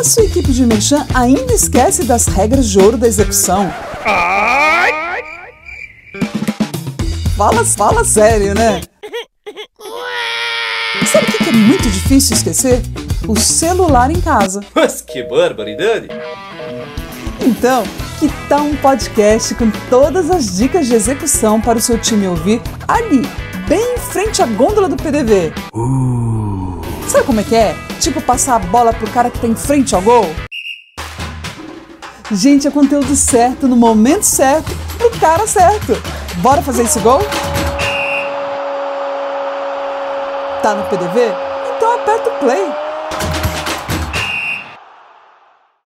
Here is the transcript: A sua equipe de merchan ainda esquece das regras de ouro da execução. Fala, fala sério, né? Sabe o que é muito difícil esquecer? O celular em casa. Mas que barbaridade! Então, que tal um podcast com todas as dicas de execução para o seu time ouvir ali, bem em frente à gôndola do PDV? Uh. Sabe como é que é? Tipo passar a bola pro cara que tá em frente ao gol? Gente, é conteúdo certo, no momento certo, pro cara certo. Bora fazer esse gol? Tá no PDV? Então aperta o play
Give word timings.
A 0.00 0.02
sua 0.02 0.24
equipe 0.24 0.50
de 0.50 0.64
merchan 0.64 1.06
ainda 1.12 1.52
esquece 1.52 2.04
das 2.04 2.26
regras 2.26 2.70
de 2.70 2.78
ouro 2.78 2.96
da 2.96 3.06
execução. 3.06 3.70
Fala, 7.36 7.62
fala 7.66 8.02
sério, 8.02 8.54
né? 8.54 8.80
Sabe 11.12 11.26
o 11.26 11.32
que 11.44 11.50
é 11.50 11.52
muito 11.52 11.82
difícil 11.90 12.34
esquecer? 12.34 12.80
O 13.28 13.38
celular 13.38 14.10
em 14.10 14.18
casa. 14.22 14.60
Mas 14.74 15.02
que 15.02 15.22
barbaridade! 15.22 16.08
Então, 17.38 17.82
que 18.18 18.30
tal 18.48 18.62
um 18.62 18.76
podcast 18.76 19.54
com 19.54 19.70
todas 19.90 20.30
as 20.30 20.56
dicas 20.56 20.86
de 20.86 20.94
execução 20.94 21.60
para 21.60 21.76
o 21.76 21.82
seu 21.82 21.98
time 21.98 22.26
ouvir 22.26 22.62
ali, 22.88 23.20
bem 23.68 23.96
em 23.96 23.98
frente 23.98 24.40
à 24.40 24.46
gôndola 24.46 24.88
do 24.88 24.96
PDV? 24.96 25.52
Uh. 25.74 26.80
Sabe 27.06 27.26
como 27.26 27.40
é 27.40 27.44
que 27.44 27.54
é? 27.54 27.89
Tipo 28.00 28.18
passar 28.22 28.56
a 28.56 28.58
bola 28.58 28.94
pro 28.94 29.10
cara 29.10 29.30
que 29.30 29.38
tá 29.38 29.46
em 29.46 29.54
frente 29.54 29.94
ao 29.94 30.00
gol? 30.00 30.24
Gente, 32.32 32.66
é 32.66 32.70
conteúdo 32.70 33.14
certo, 33.14 33.68
no 33.68 33.76
momento 33.76 34.22
certo, 34.22 34.70
pro 34.96 35.10
cara 35.20 35.46
certo. 35.46 35.92
Bora 36.36 36.62
fazer 36.62 36.84
esse 36.84 36.98
gol? 37.00 37.20
Tá 40.62 40.74
no 40.74 40.84
PDV? 40.88 41.20
Então 41.76 41.94
aperta 41.94 42.30
o 42.30 42.38
play 42.38 42.89